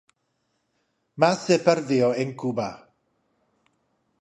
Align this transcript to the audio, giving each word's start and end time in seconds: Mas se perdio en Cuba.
Mas 1.21 1.37
se 1.45 1.55
perdio 1.67 2.07
en 2.23 2.29
Cuba. 2.41 2.69